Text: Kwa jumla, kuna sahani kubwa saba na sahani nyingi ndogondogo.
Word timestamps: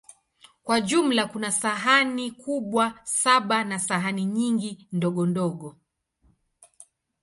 Kwa 0.63 0.81
jumla, 0.81 1.25
kuna 1.27 1.51
sahani 1.51 2.31
kubwa 2.31 2.99
saba 3.03 3.63
na 3.63 3.79
sahani 3.79 4.25
nyingi 4.25 4.87
ndogondogo. 4.91 5.75